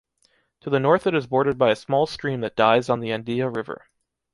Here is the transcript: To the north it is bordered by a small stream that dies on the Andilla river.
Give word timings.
To 0.61 0.71
the 0.71 0.79
north 0.79 1.05
it 1.05 1.13
is 1.13 1.27
bordered 1.27 1.59
by 1.59 1.69
a 1.69 1.75
small 1.75 2.07
stream 2.07 2.41
that 2.41 2.55
dies 2.55 2.89
on 2.89 3.01
the 3.01 3.11
Andilla 3.11 3.53
river. 3.55 3.85